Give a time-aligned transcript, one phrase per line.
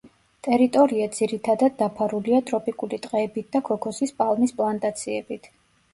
[0.45, 5.51] ტერიტორია ძირითადად დაფარულია ტროპიკული ტყეებით და ქოქოსის პალმის პლანტაციებით.